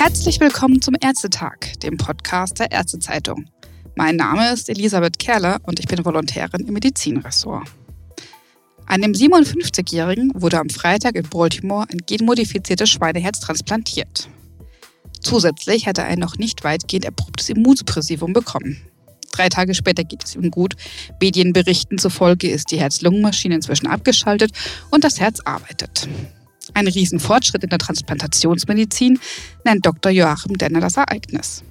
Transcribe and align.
Herzlich 0.00 0.38
willkommen 0.38 0.80
zum 0.80 0.94
Ärztetag, 1.00 1.56
dem 1.82 1.96
Podcast 1.96 2.60
der 2.60 2.70
Ärztezeitung. 2.70 3.46
Mein 3.96 4.14
Name 4.14 4.52
ist 4.52 4.68
Elisabeth 4.68 5.18
Kerler 5.18 5.58
und 5.64 5.80
ich 5.80 5.88
bin 5.88 6.04
Volontärin 6.04 6.68
im 6.68 6.72
Medizinressort. 6.72 7.68
Einem 8.86 9.10
57-Jährigen 9.10 10.30
wurde 10.36 10.60
am 10.60 10.70
Freitag 10.70 11.16
in 11.16 11.28
Baltimore 11.28 11.88
ein 11.90 11.98
genmodifiziertes 12.06 12.88
Schweineherz 12.88 13.40
transplantiert. 13.40 14.28
Zusätzlich 15.20 15.88
hat 15.88 15.98
er 15.98 16.04
ein 16.04 16.20
noch 16.20 16.38
nicht 16.38 16.62
weitgehend 16.62 17.04
erprobtes 17.04 17.48
Immunsuppressivum 17.48 18.32
bekommen. 18.32 18.80
Drei 19.32 19.48
Tage 19.48 19.74
später 19.74 20.04
geht 20.04 20.22
es 20.22 20.36
ihm 20.36 20.52
gut. 20.52 20.76
Medienberichten 21.20 21.98
zufolge 21.98 22.48
ist 22.48 22.70
die 22.70 22.78
Herz-Lungen-Maschine 22.78 23.56
inzwischen 23.56 23.88
abgeschaltet 23.88 24.52
und 24.92 25.02
das 25.02 25.18
Herz 25.18 25.40
arbeitet. 25.40 26.08
Ein 26.78 26.86
Riesenfortschritt 26.86 27.64
in 27.64 27.70
der 27.70 27.80
Transplantationsmedizin 27.80 29.18
nennt 29.64 29.84
Dr. 29.84 30.12
Joachim 30.12 30.56
Denner 30.56 30.78
das 30.78 30.96
Ereignis. 30.96 31.64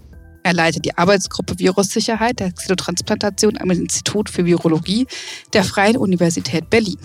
Er 0.44 0.52
leitet 0.52 0.84
die 0.84 0.98
Arbeitsgruppe 0.98 1.58
Virussicherheit 1.58 2.42
der 2.42 2.52
Xenotransplantation 2.52 3.58
am 3.58 3.72
Institut 3.72 4.30
für 4.30 4.46
Virologie 4.46 5.08
der 5.54 5.64
Freien 5.64 5.96
Universität 5.96 6.70
Berlin. 6.70 6.98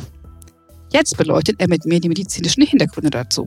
Jetzt 0.91 1.17
beleuchtet 1.17 1.61
er 1.61 1.69
mit 1.69 1.85
mir 1.85 2.01
die 2.01 2.09
medizinischen 2.09 2.65
Hintergründe 2.67 3.11
dazu. 3.11 3.47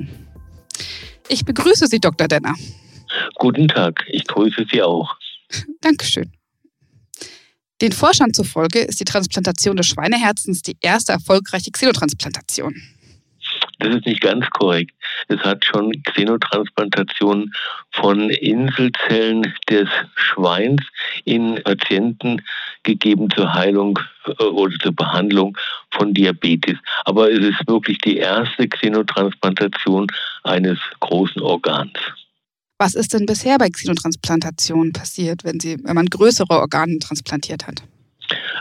Ich 1.28 1.44
begrüße 1.44 1.88
Sie, 1.88 2.00
Dr. 2.00 2.30
Denner. 2.30 2.56
Guten 3.36 3.68
Tag, 3.68 4.06
ich 4.08 4.26
grüße 4.26 4.68
Sie 4.72 4.82
auch. 4.82 5.18
Dankeschön. 5.82 6.32
Den 7.82 7.92
Forschern 7.92 8.34
zufolge 8.34 8.80
ist 8.80 9.02
die 9.02 9.06
Transplantation 9.06 9.76
des 9.76 9.88
Schweineherzens 9.88 10.62
die 10.62 10.78
erste 10.80 11.12
erfolgreiche 11.12 11.72
Xenotransplantation. 11.72 12.74
Das 13.80 13.96
ist 13.96 14.06
nicht 14.06 14.22
ganz 14.22 14.50
korrekt. 14.52 14.94
Es 15.28 15.40
hat 15.42 15.66
schon 15.66 15.92
Xenotransplantationen 16.04 17.54
von 17.92 18.30
Inselzellen 18.30 19.54
des 19.70 19.90
Schweins 20.16 20.82
in 21.26 21.62
Patienten 21.64 22.42
gegeben 22.84 23.30
zur 23.30 23.54
Heilung 23.54 24.00
äh, 24.28 24.44
oder 24.44 24.76
zur 24.82 24.94
Behandlung 24.94 25.58
von 25.92 26.14
Diabetes. 26.14 26.78
Aber 27.06 27.32
es 27.32 27.44
ist 27.44 27.68
wirklich 27.68 27.98
die 28.00 28.18
erste 28.18 28.68
Xenotransplantation 28.68 30.08
eines 30.44 30.80
großen 31.00 31.42
Organs. 31.42 31.94
Was 32.78 32.94
ist 32.94 33.14
denn 33.14 33.26
bisher 33.26 33.58
bei 33.58 33.70
Xenotransplantationen 33.70 34.92
passiert, 34.92 35.44
wenn, 35.44 35.60
sie, 35.60 35.78
wenn 35.84 35.96
man 35.96 36.08
größere 36.08 36.50
Organe 36.50 37.00
transplantiert 37.00 37.68
hat? 37.68 37.84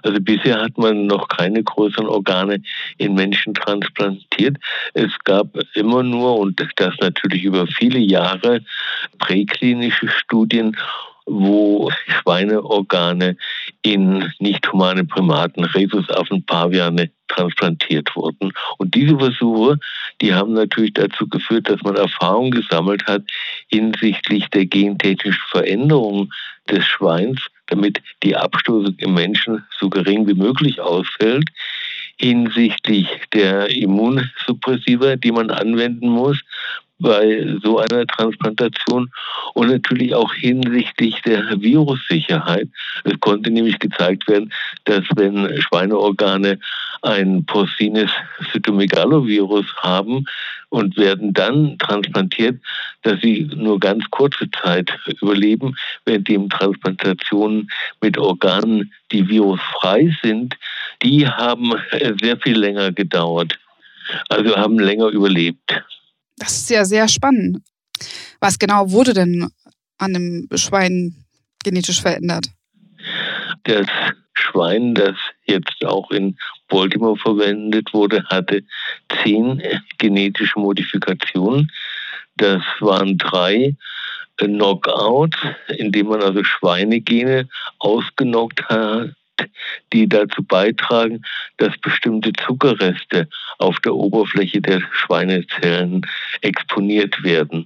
Also 0.03 0.19
bisher 0.21 0.61
hat 0.61 0.77
man 0.79 1.07
noch 1.07 1.29
keine 1.29 1.63
größeren 1.63 2.07
Organe 2.07 2.63
in 2.99 3.15
Menschen 3.15 3.55
transplantiert. 3.55 4.57
Es 4.95 5.13
gab 5.25 5.49
immer 5.75 6.03
nur, 6.03 6.39
und 6.39 6.61
das 6.77 6.95
natürlich 7.01 7.45
über 7.45 7.67
viele 7.67 7.99
Jahre, 7.99 8.61
präklinische 9.19 10.09
Studien 10.09 10.77
wo 11.27 11.91
Schweineorgane 12.07 13.37
in 13.83 14.33
nicht 14.39 14.71
humane 14.71 15.05
Primaten, 15.05 15.65
Rhesusaffen, 15.65 16.45
Paviane 16.45 17.11
transplantiert 17.29 18.15
wurden. 18.15 18.53
Und 18.79 18.95
diese 18.95 19.19
Versuche, 19.19 19.79
die 20.21 20.35
haben 20.35 20.53
natürlich 20.53 20.93
dazu 20.95 21.27
geführt, 21.27 21.69
dass 21.69 21.83
man 21.83 21.97
Erfahrung 21.97 22.51
gesammelt 22.51 23.07
hat 23.07 23.23
hinsichtlich 23.69 24.49
der 24.51 24.67
gentechnischen 24.67 25.43
Veränderung 25.51 26.31
des 26.69 26.85
Schweins, 26.85 27.41
damit 27.67 28.01
die 28.23 28.37
Abstoßung 28.37 28.95
im 28.99 29.15
Menschen 29.15 29.65
so 29.79 29.89
gering 29.89 30.27
wie 30.27 30.35
möglich 30.35 30.81
ausfällt 30.81 31.49
hinsichtlich 32.17 33.09
der 33.33 33.71
Immunsuppressiva, 33.71 35.17
die 35.17 35.33
man 35.33 35.51
anwenden 35.51 36.09
muss, 36.09 36.41
bei 37.01 37.45
so 37.63 37.79
einer 37.79 38.07
Transplantation 38.07 39.11
und 39.55 39.69
natürlich 39.69 40.15
auch 40.15 40.33
hinsichtlich 40.33 41.21
der 41.23 41.61
Virussicherheit. 41.61 42.69
Es 43.03 43.19
konnte 43.21 43.51
nämlich 43.51 43.79
gezeigt 43.79 44.29
werden, 44.29 44.53
dass 44.85 45.05
wenn 45.17 45.61
Schweineorgane 45.61 46.59
ein 47.03 47.45
Porcines 47.45 48.11
cytomegalovirus 48.53 49.67
haben 49.79 50.25
und 50.71 50.97
werden 50.97 51.35
dann 51.35 51.77
transplantiert, 51.79 52.61
dass 53.05 53.21
sie 53.21 53.49
nur 53.55 53.79
ganz 53.79 54.05
kurze 54.11 54.51
Zeit 54.63 54.91
überleben, 55.21 55.77
während 56.05 56.27
die 56.29 56.49
Transplantationen 56.49 57.71
mit 58.01 58.19
Organen, 58.19 58.93
die 59.13 59.29
virusfrei 59.29 60.17
sind, 60.23 60.57
die 61.03 61.29
haben 61.29 61.75
sehr 62.21 62.39
viel 62.39 62.59
länger 62.59 62.93
gedauert. 62.93 63.59
Also 64.29 64.57
haben 64.57 64.79
länger 64.79 65.09
überlebt. 65.09 65.83
Das 66.37 66.53
ist 66.53 66.71
ja 66.71 66.85
sehr 66.85 67.09
spannend. 67.09 67.59
Was 68.41 68.59
genau 68.59 68.91
wurde 68.91 69.15
denn 69.15 69.49
an 69.99 70.13
dem 70.13 70.49
Schwein 70.57 71.25
genetisch 71.63 72.03
verändert? 72.03 72.49
Das 73.65 73.87
Schwein, 74.35 74.95
das 74.95 75.17
jetzt 75.47 75.85
auch 75.85 76.11
in 76.11 76.37
Baltimore 76.69 77.17
verwendet 77.17 77.95
wurde, 77.95 78.25
hatte 78.25 78.65
zehn 79.23 79.63
genetische 79.99 80.59
Modifikationen. 80.59 81.71
Das 82.37 82.63
waren 82.81 83.19
drei 83.19 83.75
Knockouts, 84.37 85.39
indem 85.79 86.09
man 86.09 86.23
also 86.23 86.43
Schweinegene 86.43 87.49
ausgenockt 87.79 88.69
hat 88.69 89.15
die 89.93 90.09
dazu 90.09 90.43
beitragen, 90.43 91.23
dass 91.57 91.77
bestimmte 91.79 92.33
Zuckerreste 92.33 93.29
auf 93.59 93.81
der 93.81 93.95
Oberfläche 93.95 94.61
der 94.61 94.81
Schweinezellen 94.93 96.07
exponiert 96.41 97.23
werden. 97.23 97.65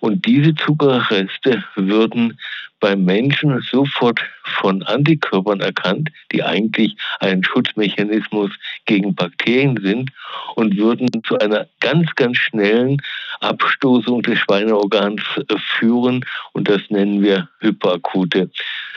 Und 0.00 0.26
diese 0.26 0.54
Zuckerreste 0.54 1.64
würden 1.74 2.38
beim 2.80 3.04
Menschen 3.04 3.60
sofort 3.62 4.20
von 4.60 4.82
Antikörpern 4.82 5.60
erkannt, 5.60 6.10
die 6.32 6.42
eigentlich 6.42 6.96
ein 7.20 7.42
Schutzmechanismus 7.42 8.50
gegen 8.84 9.14
Bakterien 9.14 9.78
sind 9.82 10.10
und 10.54 10.76
würden 10.76 11.08
zu 11.24 11.38
einer 11.38 11.66
ganz, 11.80 12.14
ganz 12.14 12.36
schnellen 12.36 12.98
Abstoßung 13.40 14.22
des 14.22 14.38
Schweineorgans 14.40 15.22
äh, 15.36 15.54
führen. 15.78 16.24
Und 16.52 16.68
das 16.68 16.82
nennen 16.90 17.22
wir 17.22 17.48
hyperakute 17.60 18.50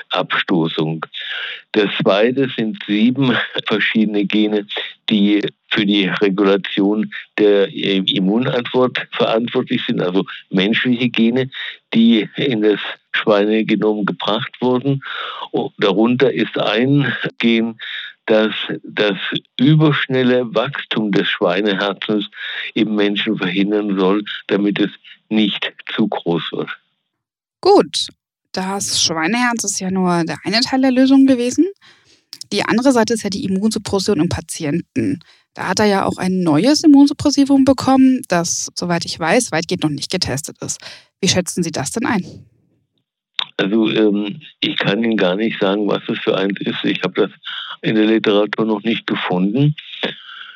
Abstoßung. 0.09 1.05
Das 1.73 1.89
zweite 2.01 2.49
sind 2.57 2.83
sieben 2.87 3.37
verschiedene 3.67 4.25
Gene, 4.25 4.65
die 5.09 5.41
für 5.71 5.85
die 5.85 6.07
Regulation 6.07 7.11
der 7.37 7.67
Immunantwort 7.73 9.07
verantwortlich 9.11 9.83
sind, 9.85 10.01
also 10.01 10.25
menschliche 10.49 11.09
Gene, 11.09 11.49
die 11.93 12.27
in 12.35 12.61
das 12.61 12.79
Schweinegenom 13.13 14.05
gebracht 14.05 14.51
wurden. 14.61 15.03
Und 15.51 15.73
darunter 15.77 16.31
ist 16.31 16.57
ein 16.57 17.13
Gen, 17.37 17.79
das 18.25 18.53
das 18.83 19.17
überschnelle 19.59 20.53
Wachstum 20.53 21.11
des 21.11 21.27
Schweineherzens 21.27 22.29
im 22.75 22.95
Menschen 22.95 23.37
verhindern 23.37 23.97
soll, 23.97 24.23
damit 24.47 24.79
es 24.79 24.91
nicht 25.29 25.73
zu 25.95 26.07
groß 26.07 26.51
wird. 26.51 26.69
Gut, 27.61 28.07
das 28.51 29.01
Schweineherz 29.03 29.63
ist 29.63 29.79
ja 29.79 29.91
nur 29.91 30.23
der 30.23 30.37
eine 30.43 30.61
Teil 30.61 30.81
der 30.81 30.91
Lösung 30.91 31.25
gewesen. 31.25 31.65
Die 32.51 32.63
andere 32.63 32.91
Seite 32.91 33.13
ist 33.13 33.23
ja 33.23 33.29
die 33.29 33.43
Immunsuppression 33.43 34.19
im 34.19 34.29
Patienten. 34.29 35.19
Da 35.53 35.67
hat 35.67 35.79
er 35.79 35.85
ja 35.85 36.05
auch 36.05 36.17
ein 36.17 36.41
neues 36.41 36.83
Immunsuppressivum 36.83 37.65
bekommen, 37.65 38.21
das, 38.27 38.69
soweit 38.75 39.05
ich 39.05 39.19
weiß, 39.19 39.51
weitgehend 39.51 39.83
noch 39.83 39.89
nicht 39.89 40.11
getestet 40.11 40.57
ist. 40.61 40.79
Wie 41.21 41.27
schätzen 41.27 41.63
Sie 41.63 41.71
das 41.71 41.91
denn 41.91 42.05
ein? 42.05 42.25
Also 43.57 43.89
ähm, 43.89 44.41
ich 44.61 44.77
kann 44.77 45.03
Ihnen 45.03 45.17
gar 45.17 45.35
nicht 45.35 45.59
sagen, 45.59 45.87
was 45.87 46.01
es 46.07 46.17
für 46.19 46.37
eins 46.37 46.59
ist. 46.61 46.83
Ich 46.83 47.01
habe 47.03 47.27
das 47.27 47.31
in 47.81 47.95
der 47.95 48.05
Literatur 48.05 48.65
noch 48.65 48.83
nicht 48.83 49.05
gefunden. 49.05 49.75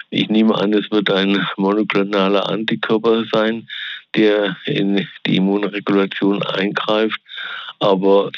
Ich 0.10 0.30
nehme 0.30 0.56
an, 0.56 0.74
es 0.74 0.90
wird 0.92 1.10
ein 1.10 1.46
monoklonaler 1.58 2.48
Antikörper 2.48 3.26
sein, 3.32 3.68
der 4.16 4.56
in 4.66 5.08
die 5.26 5.36
Immunregulation 5.36 6.44
eingreift. 6.44 7.20
Aber 7.80 8.32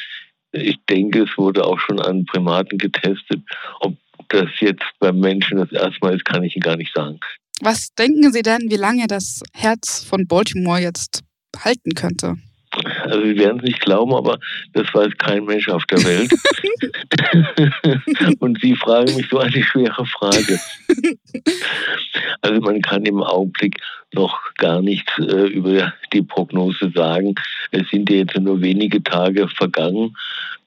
ich 0.56 0.78
denke, 0.90 1.24
es 1.24 1.38
wurde 1.38 1.64
auch 1.66 1.80
schon 1.80 2.00
an 2.00 2.26
Primaten 2.26 2.78
getestet. 2.78 3.42
Ob 3.80 3.96
das 4.30 4.50
jetzt 4.60 4.86
beim 5.00 5.20
Menschen 5.20 5.58
das 5.58 5.72
erste 5.72 6.00
Mal 6.02 6.16
ist, 6.16 6.26
kann 6.26 6.44
ich 6.44 6.56
Ihnen 6.56 6.64
gar 6.64 6.78
nicht 6.78 6.94
sagen. 6.94 7.20
Was 7.62 7.94
denken 7.94 8.32
Sie 8.34 8.42
denn, 8.42 8.70
wie 8.70 8.76
lange 8.76 9.08
das 9.08 9.42
Herz 9.54 10.04
von 10.04 10.28
Baltimore 10.28 10.82
jetzt 10.82 11.24
halten 11.64 11.94
könnte? 11.94 12.36
Also 13.06 13.24
Sie 13.24 13.38
werden 13.38 13.60
es 13.60 13.64
nicht 13.64 13.82
glauben, 13.82 14.14
aber 14.14 14.40
das 14.74 14.88
weiß 14.94 15.12
kein 15.18 15.46
Mensch 15.46 15.70
auf 15.70 15.86
der 15.86 16.04
Welt. 16.04 16.32
Und 18.40 18.60
Sie 18.62 18.76
fragen 18.76 19.16
mich 19.16 19.28
so 19.30 19.40
eine 19.40 19.64
schwere 19.64 20.06
Frage. 20.06 20.60
Also 22.42 22.62
man 22.62 22.82
kann 22.82 23.06
im 23.06 23.22
Augenblick 23.22 23.78
noch 24.14 24.40
gar 24.56 24.82
nichts 24.82 25.12
äh, 25.20 25.48
über 25.48 25.94
die 26.14 26.22
Prognose 26.22 26.92
sagen. 26.96 27.36
Es 27.72 27.90
sind 27.90 28.10
ja 28.10 28.18
jetzt 28.18 28.38
nur 28.38 28.62
wenige 28.62 29.04
Tage 29.04 29.48
vergangen. 29.48 30.16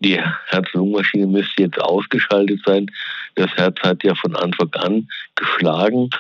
Die 0.00 0.20
Herz-Lungen-Maschine 0.46 1.26
müsste 1.26 1.62
jetzt 1.62 1.81
ausgeschaltet 1.81 2.61
sein. 2.64 2.90
Das 3.35 3.50
Herz 3.56 3.79
hat 3.81 4.05
ja 4.05 4.14
von 4.14 4.37
Anfang 4.37 4.73
an 4.75 5.08
geschlagen. 5.35 6.11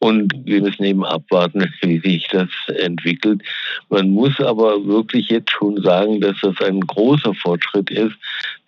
Und 0.00 0.32
wir 0.44 0.62
müssen 0.62 0.84
eben 0.84 1.04
abwarten, 1.04 1.72
wie 1.82 1.98
sich 1.98 2.26
das 2.28 2.48
entwickelt. 2.76 3.42
Man 3.88 4.10
muss 4.10 4.38
aber 4.40 4.84
wirklich 4.86 5.28
jetzt 5.28 5.50
schon 5.50 5.82
sagen, 5.82 6.20
dass 6.20 6.36
das 6.40 6.60
ein 6.60 6.80
großer 6.80 7.34
Fortschritt 7.34 7.90
ist. 7.90 8.16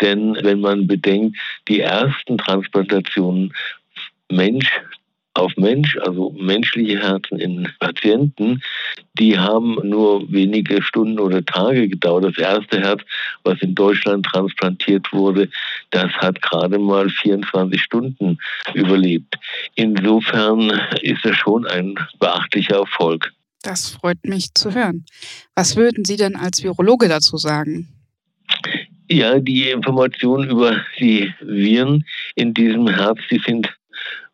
Denn 0.00 0.36
wenn 0.42 0.60
man 0.60 0.86
bedenkt, 0.86 1.36
die 1.68 1.80
ersten 1.80 2.38
Transplantationen 2.38 3.52
Mensch 4.30 4.70
auf 5.40 5.56
Mensch, 5.56 5.96
also 5.98 6.30
menschliche 6.38 6.98
Herzen 7.00 7.38
in 7.38 7.68
Patienten, 7.78 8.62
die 9.18 9.38
haben 9.38 9.76
nur 9.82 10.30
wenige 10.30 10.82
Stunden 10.82 11.18
oder 11.18 11.44
Tage 11.44 11.88
gedauert. 11.88 12.24
Das 12.24 12.38
erste 12.38 12.80
Herz, 12.80 13.00
was 13.42 13.60
in 13.60 13.74
Deutschland 13.74 14.26
transplantiert 14.26 15.12
wurde, 15.12 15.48
das 15.90 16.12
hat 16.12 16.40
gerade 16.42 16.78
mal 16.78 17.08
24 17.08 17.80
Stunden 17.80 18.38
überlebt. 18.74 19.34
Insofern 19.74 20.70
ist 21.00 21.24
das 21.24 21.36
schon 21.36 21.66
ein 21.66 21.94
beachtlicher 22.18 22.76
Erfolg. 22.76 23.32
Das 23.62 23.90
freut 23.90 24.24
mich 24.24 24.54
zu 24.54 24.74
hören. 24.74 25.04
Was 25.54 25.76
würden 25.76 26.04
Sie 26.04 26.16
denn 26.16 26.36
als 26.36 26.62
Virologe 26.62 27.08
dazu 27.08 27.36
sagen? 27.36 27.88
Ja, 29.08 29.40
die 29.40 29.70
Informationen 29.70 30.50
über 30.50 30.84
die 30.98 31.34
Viren 31.40 32.04
in 32.36 32.54
diesem 32.54 32.88
Herz, 32.88 33.18
die 33.30 33.40
sind 33.44 33.68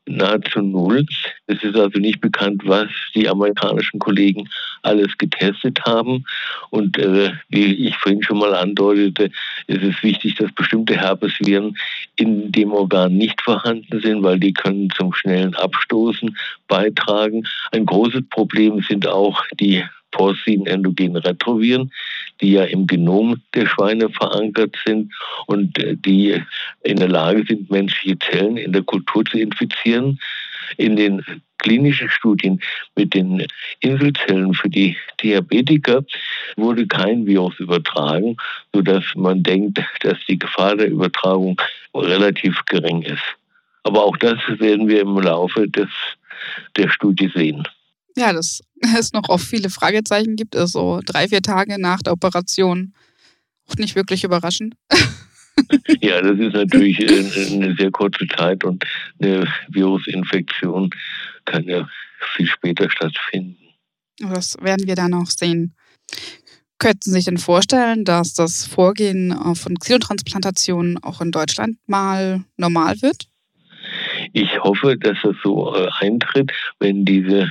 nahezu 0.06 0.61
null. 0.61 1.05
Es 1.47 1.62
ist 1.62 1.76
also 1.76 1.99
nicht 1.99 2.20
bekannt, 2.20 2.62
was 2.64 2.88
die 3.14 3.29
amerikanischen 3.29 3.99
Kollegen 3.99 4.49
alles 4.82 5.17
getestet 5.19 5.81
haben. 5.85 6.25
Und 6.70 6.99
äh, 6.99 7.32
wie 7.49 7.88
ich 7.88 7.97
vorhin 7.97 8.23
schon 8.23 8.38
mal 8.38 8.55
andeutete, 8.55 9.31
ist 9.67 9.82
es 9.82 10.03
wichtig, 10.03 10.37
dass 10.37 10.53
bestimmte 10.53 10.97
Herpesviren 10.97 11.76
in 12.17 12.53
dem 12.53 12.73
Organ 12.73 13.17
nicht 13.17 13.41
vorhanden 13.43 14.00
sind, 14.00 14.23
weil 14.23 14.38
die 14.38 14.53
können 14.53 14.91
zum 14.91 15.12
schnellen 15.12 15.55
Abstoßen 15.55 16.37
beitragen. 16.69 17.44
Ein 17.73 17.87
großes 17.87 18.23
Problem 18.31 18.81
sind 18.82 19.06
auch 19.06 19.43
die 19.61 19.85
porcin 20.12 20.67
endogenen 20.67 21.17
Retroviren, 21.17 21.93
die 22.40 22.52
ja 22.52 22.64
im 22.64 22.86
Genom 22.86 23.40
der 23.54 23.66
Schweine 23.66 24.10
verankert 24.10 24.76
sind 24.84 25.12
und 25.46 25.78
äh, 25.78 25.96
die 25.96 26.42
in 26.82 26.96
der 26.96 27.08
Lage 27.08 27.44
sind, 27.46 27.70
menschliche 27.70 28.18
Zellen 28.18 28.56
in 28.56 28.72
der 28.72 28.82
Kultur 28.82 29.24
zu 29.24 29.38
infizieren. 29.38 30.18
In 30.76 30.96
den 30.96 31.24
klinischen 31.58 32.08
Studien 32.10 32.60
mit 32.96 33.14
den 33.14 33.46
Inselzellen 33.80 34.54
für 34.54 34.68
die 34.68 34.96
Diabetiker 35.22 36.04
wurde 36.56 36.86
kein 36.86 37.26
Virus 37.26 37.58
übertragen, 37.58 38.36
sodass 38.72 39.04
man 39.14 39.42
denkt, 39.42 39.80
dass 40.00 40.18
die 40.28 40.38
Gefahr 40.38 40.76
der 40.76 40.90
Übertragung 40.90 41.60
relativ 41.94 42.64
gering 42.66 43.02
ist. 43.02 43.24
Aber 43.84 44.04
auch 44.04 44.16
das 44.16 44.38
werden 44.58 44.88
wir 44.88 45.00
im 45.00 45.18
Laufe 45.18 45.68
des, 45.68 45.88
der 46.76 46.88
Studie 46.88 47.30
sehen. 47.34 47.66
Ja, 48.16 48.32
dass 48.32 48.62
es 48.98 49.12
noch 49.12 49.28
auf 49.28 49.42
viele 49.42 49.70
Fragezeichen 49.70 50.36
gibt, 50.36 50.54
ist 50.54 50.72
so 50.72 51.00
drei, 51.04 51.28
vier 51.28 51.42
Tage 51.42 51.80
nach 51.80 52.02
der 52.02 52.12
Operation 52.12 52.94
auch 53.68 53.76
nicht 53.76 53.94
wirklich 53.94 54.24
überraschend. 54.24 54.74
Ja, 56.02 56.20
das 56.20 56.38
ist 56.38 56.52
natürlich 56.52 57.00
eine 57.00 57.74
sehr 57.76 57.90
kurze 57.90 58.26
Zeit 58.36 58.62
und 58.62 58.84
eine 59.18 59.50
Virusinfektion 59.68 60.90
kann 61.46 61.64
ja 61.64 61.88
viel 62.34 62.46
später 62.46 62.90
stattfinden. 62.90 63.56
Das 64.19 64.56
werden 64.60 64.86
wir 64.86 64.96
dann 64.96 65.14
auch 65.14 65.30
sehen. 65.30 65.74
Könnten 66.78 67.04
Sie 67.04 67.12
sich 67.12 67.24
denn 67.24 67.38
vorstellen, 67.38 68.04
dass 68.04 68.34
das 68.34 68.66
Vorgehen 68.66 69.34
von 69.54 69.78
Xenotransplantationen 69.78 71.02
auch 71.02 71.22
in 71.22 71.30
Deutschland 71.30 71.78
mal 71.86 72.44
normal 72.58 73.00
wird? 73.00 73.26
Ich 74.34 74.58
hoffe, 74.60 74.96
dass 74.98 75.16
das 75.22 75.36
so 75.42 75.74
äh, 75.74 75.88
eintritt, 76.00 76.52
wenn 76.78 77.04
diese 77.04 77.50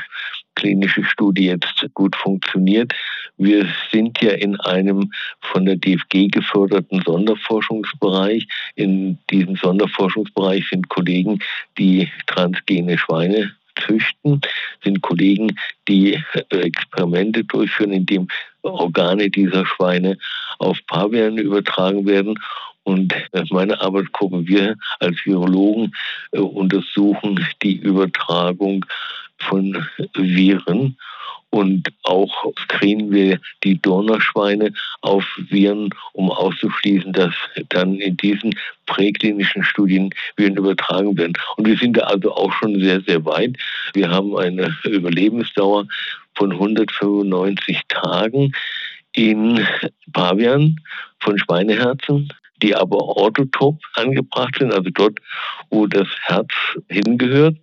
klinische 0.55 1.03
Studie 1.03 1.47
jetzt 1.47 1.85
gut 1.93 2.15
funktioniert. 2.15 2.93
Wir 3.37 3.67
sind 3.91 4.21
ja 4.21 4.31
in 4.31 4.59
einem 4.61 5.11
von 5.41 5.65
der 5.65 5.75
DFG 5.75 6.29
geförderten 6.29 7.01
Sonderforschungsbereich. 7.05 8.47
In 8.75 9.17
diesem 9.29 9.55
Sonderforschungsbereich 9.55 10.67
sind 10.69 10.89
Kollegen, 10.89 11.39
die 11.77 12.09
transgene 12.27 12.97
Schweine 12.97 13.51
züchten, 13.79 14.41
sind 14.83 15.01
Kollegen, 15.01 15.57
die 15.87 16.13
äh, 16.13 16.57
Experimente 16.57 17.43
durchführen, 17.43 17.91
indem 17.91 18.27
Organe 18.61 19.29
dieser 19.29 19.65
Schweine 19.65 20.17
auf 20.59 20.79
Paviane 20.87 21.41
übertragen 21.41 22.05
werden. 22.05 22.39
Und 22.83 23.13
meine 23.49 23.81
Arbeitsgruppe, 23.81 24.47
wir 24.47 24.75
als 24.99 25.17
Virologen 25.25 25.93
äh, 26.31 26.39
untersuchen 26.39 27.45
die 27.63 27.77
Übertragung 27.77 28.85
von 29.39 29.85
Viren. 30.13 30.97
Und 31.51 31.87
auch 32.03 32.53
screenen 32.63 33.11
wir 33.11 33.39
die 33.63 33.81
Donnerschweine 33.81 34.73
auf 35.01 35.23
Viren, 35.37 35.89
um 36.11 36.29
auszuschließen, 36.29 37.13
dass 37.13 37.33
dann 37.69 37.95
in 37.95 38.17
diesen 38.17 38.55
präklinischen 38.87 39.63
Studien 39.63 40.09
Viren 40.35 40.57
übertragen 40.57 41.17
werden. 41.17 41.33
Und 41.55 41.65
wir 41.65 41.77
sind 41.77 41.95
da 41.95 42.01
also 42.01 42.33
auch 42.33 42.51
schon 42.51 42.81
sehr, 42.81 42.99
sehr 43.01 43.23
weit. 43.23 43.55
Wir 43.93 44.09
haben 44.09 44.35
eine 44.35 44.75
Überlebensdauer 44.83 45.87
von 46.33 46.51
195 46.51 47.81
Tagen 47.87 48.51
in 49.13 49.65
Pavian 50.11 50.81
von 51.19 51.37
Schweineherzen 51.37 52.29
die 52.61 52.75
aber 52.75 52.97
orthotop 52.97 53.79
angebracht 53.95 54.55
sind, 54.59 54.73
also 54.73 54.89
dort, 54.89 55.19
wo 55.69 55.87
das 55.87 56.07
Herz 56.21 56.49
hingehört. 56.89 57.57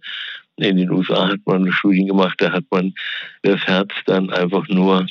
In 0.63 0.77
den 0.77 0.91
USA 0.91 1.29
hat 1.29 1.41
man 1.45 1.71
Studien 1.73 2.07
gemacht, 2.07 2.35
da 2.39 2.53
hat 2.53 2.65
man 2.71 2.95
das 3.43 3.61
Herz 3.63 3.91
dann 4.07 4.31
einfach 4.31 4.69
nur 4.69 5.07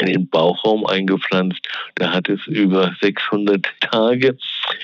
in 0.00 0.06
den 0.06 0.28
Bauchraum 0.28 0.86
eingepflanzt. 0.86 1.60
Da 1.96 2.12
hat 2.12 2.28
es 2.28 2.46
über 2.46 2.94
600 3.00 3.66
Tage 3.80 4.36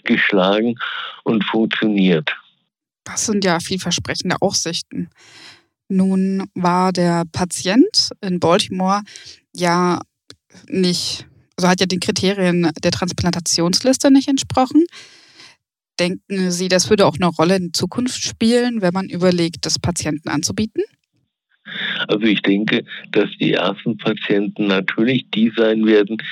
geschlagen 0.05 0.77
und 1.25 1.45
funktioniert. 1.45 2.31
Das 3.05 3.27
sind 3.27 3.45
ja 3.45 3.59
vielversprechende 3.61 4.37
Aussichten. 4.41 5.09
Nun 5.89 6.51
war 6.55 6.93
der 6.93 7.25
Patient 7.33 8.11
in 8.21 8.41
Baltimore 8.41 9.03
ja 9.55 10.01
nicht, 10.69 11.27
also 11.57 11.69
hat 11.69 11.81
ja 11.81 11.87
den 11.87 12.01
Kriterien 12.01 12.71
der 12.83 12.91
Transplantationsliste 12.91 14.11
nicht 14.11 14.29
entsprochen. 14.29 14.85
Denken 15.99 16.51
Sie, 16.51 16.69
das 16.69 16.91
würde 16.91 17.07
auch 17.07 17.17
eine 17.17 17.27
Rolle 17.27 17.57
in 17.57 17.73
Zukunft 17.73 18.23
spielen, 18.23 18.83
wenn 18.83 18.95
man 18.95 19.09
überlegt, 19.09 19.67
das 19.67 19.79
Patienten 19.79 20.29
anzubieten? 20.29 20.83
Also 22.07 22.25
ich 22.25 22.41
denke, 22.43 22.85
dass 23.11 23.29
die 23.41 23.55
ersten 23.55 23.99
Patienten 23.99 24.69
natürlich 24.69 25.27
die 25.31 25.53
sein 25.55 25.85
werden, 25.87 26.23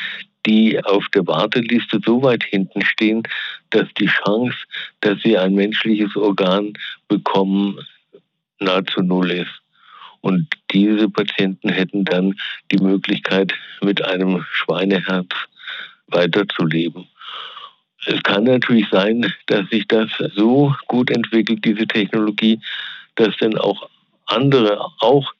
die 0.46 0.82
auf 0.84 1.06
der 1.14 1.26
Warteliste 1.26 2.00
so 2.04 2.22
weit 2.22 2.44
hinten 2.44 2.82
stehen, 2.84 3.22
dass 3.70 3.86
die 3.98 4.06
Chance, 4.06 4.56
dass 5.00 5.20
sie 5.22 5.36
ein 5.36 5.54
menschliches 5.54 6.14
Organ 6.16 6.72
bekommen, 7.08 7.78
nahezu 8.60 9.02
null 9.02 9.30
ist. 9.30 9.62
Und 10.20 10.46
diese 10.72 11.08
Patienten 11.08 11.68
hätten 11.68 12.04
dann 12.04 12.34
die 12.70 12.78
Möglichkeit, 12.78 13.52
mit 13.82 14.02
einem 14.02 14.44
Schweineherz 14.50 15.28
weiterzuleben. 16.08 17.06
Es 18.06 18.22
kann 18.22 18.44
natürlich 18.44 18.88
sein, 18.90 19.32
dass 19.46 19.68
sich 19.68 19.86
das 19.88 20.08
so 20.34 20.74
gut 20.86 21.10
entwickelt, 21.10 21.64
diese 21.64 21.86
Technologie, 21.86 22.60
dass 23.16 23.36
dann 23.38 23.58
auch 23.58 23.88
andere 24.26 24.80
auch 25.00 25.32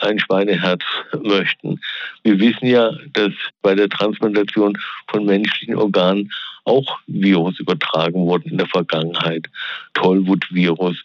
ein 0.00 0.18
Schweineherz 0.18 0.82
möchten. 1.22 1.80
Wir 2.22 2.38
wissen 2.38 2.66
ja, 2.66 2.90
dass 3.12 3.32
bei 3.62 3.74
der 3.74 3.88
Transplantation 3.88 4.76
von 5.08 5.24
menschlichen 5.24 5.76
Organen 5.76 6.30
auch 6.64 6.98
Virus 7.06 7.58
übertragen 7.60 8.26
wurden 8.26 8.50
in 8.50 8.58
der 8.58 8.66
Vergangenheit. 8.66 9.48
Tollwut-Virus, 9.94 10.96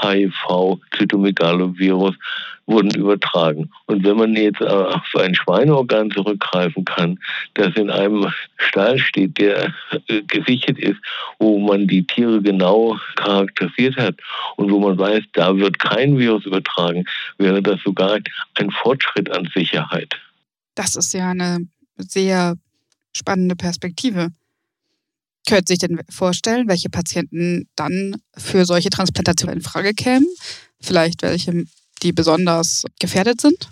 HIV, 0.00 0.78
Zytomegalovirus 0.96 2.14
wurden 2.66 2.90
übertragen. 2.90 3.70
Und 3.86 4.04
wenn 4.04 4.16
man 4.16 4.34
jetzt 4.34 4.60
auf 4.60 5.02
ein 5.16 5.34
Schweineorgan 5.34 6.10
zurückgreifen 6.10 6.84
kann, 6.84 7.18
das 7.54 7.74
in 7.76 7.90
einem 7.90 8.32
Stall 8.56 8.98
steht, 8.98 9.38
der 9.38 9.72
äh, 10.08 10.22
gesichert 10.22 10.78
ist, 10.78 10.98
wo 11.38 11.58
man 11.58 11.86
die 11.86 12.06
Tiere 12.06 12.42
genau 12.42 12.98
charakterisiert 13.14 13.96
hat 13.96 14.16
und 14.56 14.70
wo 14.70 14.80
man 14.80 14.98
weiß, 14.98 15.22
da 15.32 15.56
wird 15.56 15.78
kein 15.78 16.18
Virus 16.18 16.44
übertragen, 16.44 17.04
wäre 17.38 17.62
das 17.62 17.80
sogar 17.82 18.18
ein 18.56 18.70
Fortschritt 18.70 19.30
an 19.30 19.48
Sicherheit. 19.54 20.16
Das 20.74 20.96
ist 20.96 21.14
ja 21.14 21.30
eine 21.30 21.68
sehr 21.98 22.56
spannende 23.14 23.56
Perspektive. 23.56 24.30
Könnte 25.46 25.68
sich 25.68 25.78
denn 25.78 26.00
vorstellen, 26.10 26.68
welche 26.68 26.90
Patienten 26.90 27.68
dann 27.76 28.16
für 28.36 28.64
solche 28.64 28.90
Transplantationen 28.90 29.58
in 29.58 29.62
Frage 29.62 29.94
kämen? 29.94 30.26
Vielleicht 30.80 31.22
welche, 31.22 31.64
die 32.02 32.12
besonders 32.12 32.84
gefährdet 33.00 33.40
sind? 33.40 33.68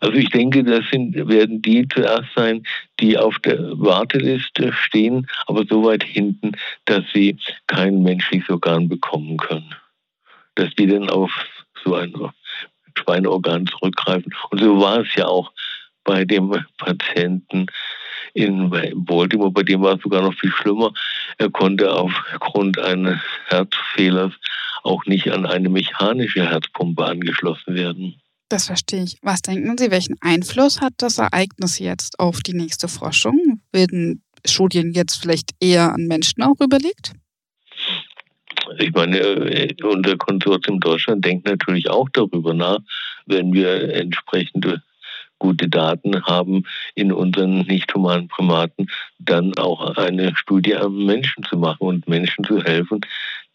Also 0.00 0.14
ich 0.16 0.30
denke, 0.30 0.62
das 0.64 0.84
sind, 0.90 1.14
werden 1.28 1.60
die 1.62 1.86
zuerst 1.88 2.28
sein, 2.34 2.62
die 3.00 3.18
auf 3.18 3.38
der 3.40 3.58
Warteliste 3.78 4.72
stehen, 4.72 5.26
aber 5.46 5.64
so 5.68 5.84
weit 5.84 6.04
hinten, 6.04 6.52
dass 6.84 7.04
sie 7.12 7.36
kein 7.66 8.02
menschliches 8.02 8.48
Organ 8.48 8.88
bekommen 8.88 9.36
können. 9.36 9.74
Dass 10.54 10.70
die 10.78 10.86
dann 10.86 11.10
auf 11.10 11.30
so 11.84 11.94
ein 11.94 12.14
Schweineorgan 12.98 13.66
zurückgreifen. 13.66 14.32
Und 14.50 14.60
so 14.60 14.80
war 14.80 15.00
es 15.00 15.14
ja 15.14 15.26
auch 15.26 15.52
bei 16.04 16.24
dem 16.24 16.54
Patienten 16.78 17.66
in 18.36 18.70
Baltimore, 18.94 19.50
bei 19.50 19.62
dem 19.62 19.80
war 19.80 19.96
es 19.96 20.02
sogar 20.02 20.22
noch 20.22 20.34
viel 20.34 20.52
schlimmer. 20.52 20.92
Er 21.38 21.50
konnte 21.50 21.90
aufgrund 21.92 22.78
eines 22.78 23.18
Herzfehlers 23.46 24.32
auch 24.82 25.04
nicht 25.06 25.30
an 25.30 25.46
eine 25.46 25.68
mechanische 25.68 26.48
Herzpumpe 26.48 27.04
angeschlossen 27.04 27.74
werden. 27.74 28.14
Das 28.48 28.66
verstehe 28.66 29.02
ich. 29.02 29.18
Was 29.22 29.42
denken 29.42 29.76
Sie, 29.76 29.90
welchen 29.90 30.16
Einfluss 30.20 30.80
hat 30.80 30.92
das 30.98 31.18
Ereignis 31.18 31.78
jetzt 31.78 32.20
auf 32.20 32.40
die 32.40 32.52
nächste 32.52 32.86
Forschung? 32.86 33.60
Werden 33.72 34.22
Studien 34.44 34.92
jetzt 34.92 35.16
vielleicht 35.16 35.50
eher 35.58 35.92
an 35.92 36.06
Menschen 36.06 36.42
auch 36.42 36.60
überlegt? 36.60 37.12
Ich 38.78 38.92
meine, 38.92 39.18
äh, 39.18 39.74
unser 39.82 40.16
Konsortium 40.16 40.78
Deutschland 40.80 41.24
denkt 41.24 41.46
natürlich 41.46 41.88
auch 41.88 42.08
darüber 42.12 42.52
nach, 42.52 42.80
wenn 43.26 43.52
wir 43.52 43.94
entsprechende 43.94 44.82
gute 45.38 45.68
Daten 45.68 46.24
haben 46.24 46.64
in 46.94 47.12
unseren 47.12 47.60
nicht 47.60 47.94
humanen 47.94 48.28
Primaten, 48.28 48.88
dann 49.18 49.56
auch 49.58 49.96
eine 49.96 50.34
Studie 50.36 50.76
am 50.76 51.04
Menschen 51.04 51.44
zu 51.44 51.56
machen 51.56 51.86
und 51.86 52.08
Menschen 52.08 52.44
zu 52.44 52.62
helfen, 52.62 53.00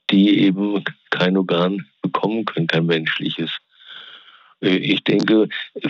die 0.09 0.39
eben 0.39 0.83
kein 1.09 1.37
Organ 1.37 1.85
bekommen 2.01 2.45
können, 2.45 2.67
kein 2.67 2.85
menschliches. 2.85 3.51
Äh, 4.61 4.77
ich 4.77 5.03
denke, 5.03 5.47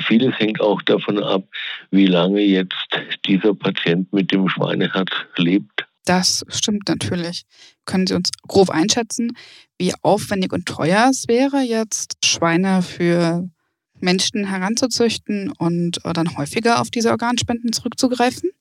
vieles 0.08 0.38
hängt 0.40 0.62
auch 0.62 0.82
davon 0.82 1.22
ab, 1.22 1.44
wie 1.92 2.08
lange 2.08 2.42
jetzt 2.42 2.88
dieser 3.26 3.54
Patient 3.54 4.12
mit 4.14 4.32
dem 4.32 4.48
Schweineherz 4.48 5.12
lebt. 5.38 5.86
Das 6.06 6.44
stimmt 6.50 6.90
natürlich. 6.90 7.44
Können 7.86 8.08
Sie 8.08 8.16
uns 8.16 8.32
grob 8.48 8.70
einschätzen, 8.70 9.38
wie 9.78 9.94
aufwendig 10.02 10.52
und 10.52 10.66
teuer 10.66 11.08
es 11.12 11.28
wäre, 11.28 11.62
jetzt 11.62 12.18
Schweine 12.26 12.82
für 12.82 13.48
Menschen 14.02 14.46
heranzuzüchten 14.46 15.52
und 15.58 16.04
äh, 16.06 16.14
dann 16.14 16.38
häufiger 16.38 16.82
auf 16.82 16.90
diese 16.90 17.12
Organspenden 17.12 17.74
zurückzugreifen? 17.74 18.52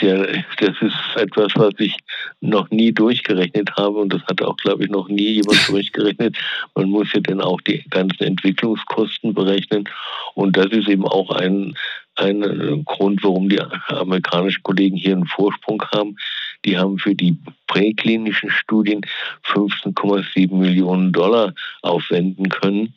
Ja, 0.00 0.26
das 0.58 0.74
ist 0.82 0.94
etwas, 1.16 1.52
was 1.54 1.72
ich 1.78 1.96
noch 2.40 2.70
nie 2.70 2.92
durchgerechnet 2.92 3.70
habe 3.76 3.98
und 3.98 4.12
das 4.12 4.22
hat 4.24 4.42
auch, 4.42 4.56
glaube 4.58 4.84
ich, 4.84 4.90
noch 4.90 5.08
nie 5.08 5.32
jemand 5.34 5.68
durchgerechnet. 5.68 6.36
Man 6.74 6.90
muss 6.90 7.12
ja 7.14 7.20
dann 7.20 7.40
auch 7.40 7.60
die 7.62 7.82
ganzen 7.88 8.22
Entwicklungskosten 8.22 9.32
berechnen 9.32 9.88
und 10.34 10.56
das 10.56 10.66
ist 10.66 10.88
eben 10.88 11.06
auch 11.06 11.30
ein, 11.30 11.74
ein 12.16 12.84
Grund, 12.84 13.22
warum 13.24 13.48
die 13.48 13.60
amerikanischen 13.88 14.62
Kollegen 14.62 14.96
hier 14.96 15.12
einen 15.12 15.26
Vorsprung 15.26 15.82
haben. 15.92 16.16
Die 16.64 16.76
haben 16.76 16.98
für 16.98 17.14
die 17.14 17.36
präklinischen 17.66 18.50
Studien 18.50 19.00
15,7 19.44 20.54
Millionen 20.54 21.12
Dollar 21.12 21.54
aufwenden 21.82 22.48
können. 22.48 22.92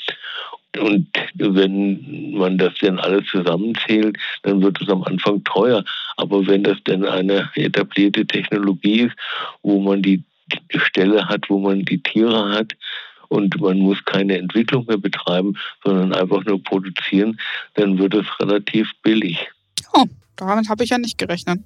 Und 0.77 1.07
wenn 1.35 2.31
man 2.33 2.57
das 2.57 2.73
dann 2.79 2.99
alles 2.99 3.25
zusammenzählt, 3.27 4.17
dann 4.43 4.61
wird 4.61 4.79
es 4.81 4.89
am 4.89 5.03
Anfang 5.03 5.43
teuer. 5.43 5.83
Aber 6.17 6.45
wenn 6.45 6.63
das 6.63 6.77
dann 6.85 7.03
eine 7.03 7.49
etablierte 7.55 8.25
Technologie 8.25 9.01
ist, 9.01 9.15
wo 9.63 9.79
man 9.81 10.01
die 10.01 10.23
Stelle 10.75 11.27
hat, 11.27 11.49
wo 11.49 11.59
man 11.59 11.85
die 11.85 12.01
Tiere 12.01 12.51
hat 12.51 12.73
und 13.29 13.59
man 13.59 13.79
muss 13.79 14.03
keine 14.05 14.37
Entwicklung 14.37 14.85
mehr 14.85 14.97
betreiben, 14.97 15.57
sondern 15.83 16.13
einfach 16.13 16.43
nur 16.45 16.63
produzieren, 16.63 17.39
dann 17.75 17.97
wird 17.97 18.13
es 18.13 18.25
relativ 18.39 18.91
billig. 19.01 19.47
Oh, 19.93 20.05
damit 20.35 20.69
habe 20.69 20.83
ich 20.83 20.91
ja 20.91 20.97
nicht 20.97 21.17
gerechnet. 21.17 21.59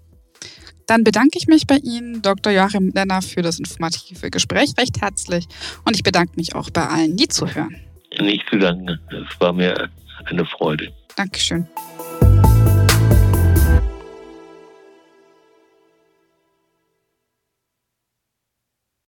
Dann 0.87 1.03
bedanke 1.03 1.37
ich 1.37 1.47
mich 1.47 1.65
bei 1.65 1.77
Ihnen, 1.77 2.21
Dr. 2.21 2.51
Joachim 2.51 2.91
Lenner, 2.93 3.21
für 3.21 3.41
das 3.41 3.59
informative 3.59 4.29
Gespräch 4.29 4.73
recht 4.77 5.01
herzlich 5.01 5.45
und 5.85 5.95
ich 5.95 6.03
bedanke 6.03 6.33
mich 6.35 6.55
auch 6.55 6.69
bei 6.69 6.85
allen, 6.85 7.15
die 7.15 7.27
zuhören. 7.27 7.92
Nicht 8.19 8.47
zu 8.49 8.57
danken. 8.57 8.99
Es 9.09 9.39
war 9.39 9.53
mir 9.53 9.89
eine 10.25 10.45
Freude. 10.45 10.91
Dankeschön. 11.15 11.67